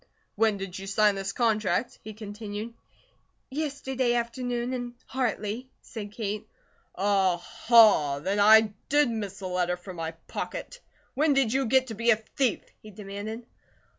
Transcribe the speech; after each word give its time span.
"When 0.33 0.57
did 0.57 0.79
you 0.79 0.87
sign 0.87 1.13
this 1.13 1.31
contract?" 1.31 1.99
he 2.03 2.15
continued. 2.15 2.73
"Yesterday 3.51 4.15
afternoon, 4.15 4.73
in 4.73 4.95
Hartley," 5.05 5.69
said 5.83 6.11
Kate. 6.11 6.47
"Aha! 6.95 8.17
Then 8.17 8.39
I 8.39 8.73
did 8.89 9.11
miss 9.11 9.41
a 9.41 9.45
letter 9.45 9.77
from 9.77 9.97
my 9.97 10.13
pocket. 10.27 10.79
When 11.13 11.33
did 11.35 11.53
you 11.53 11.67
get 11.67 11.85
to 11.89 11.93
be 11.93 12.09
a 12.09 12.15
thief?" 12.15 12.61
he 12.81 12.89
demanded. 12.89 13.45